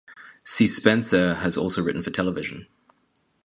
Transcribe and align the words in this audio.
Si 0.43 0.65
Spencer 0.65 1.35
has 1.35 1.55
also 1.55 1.83
written 1.83 2.01
for 2.01 2.09
television. 2.09 2.65